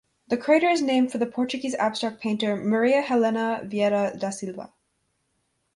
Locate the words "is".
0.67-0.81